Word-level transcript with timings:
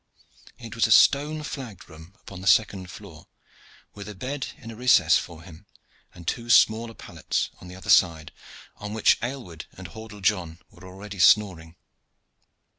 It 0.57 0.73
was 0.73 0.87
a 0.87 0.91
stone 0.91 1.43
flagged 1.43 1.87
room 1.87 2.15
upon 2.23 2.41
the 2.41 2.47
second 2.47 2.89
floor, 2.89 3.27
with 3.93 4.09
a 4.09 4.15
bed 4.15 4.47
in 4.57 4.71
a 4.71 4.75
recess 4.75 5.19
for 5.19 5.43
him, 5.43 5.67
and 6.15 6.27
two 6.27 6.49
smaller 6.49 6.95
pallets 6.95 7.51
on 7.61 7.67
the 7.67 7.75
other 7.75 7.91
side, 7.91 8.31
on 8.77 8.93
which 8.95 9.19
Aylward 9.21 9.65
and 9.73 9.89
Hordle 9.89 10.21
John 10.21 10.57
were 10.71 10.87
already 10.87 11.19
snoring. 11.19 11.75